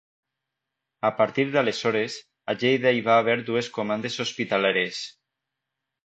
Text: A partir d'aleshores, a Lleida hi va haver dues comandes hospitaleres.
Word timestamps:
A 1.09 1.09
partir 1.17 1.43
d'aleshores, 1.55 2.15
a 2.53 2.55
Lleida 2.63 2.93
hi 2.99 3.03
va 3.09 3.17
haver 3.23 3.35
dues 3.49 3.69
comandes 3.75 4.17
hospitaleres. 4.25 5.03